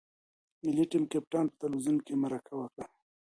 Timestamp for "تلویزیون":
1.63-1.97